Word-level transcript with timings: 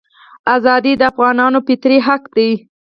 ازادي 0.55 0.93
د 0.97 1.01
افغانانو 1.11 1.59
فطري 1.67 1.97
حق 2.07 2.23
دی. 2.35 2.51